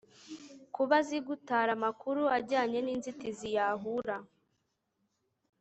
[0.75, 4.17] kuba azi gutara amakuru ajyanye n'inzitizi yahura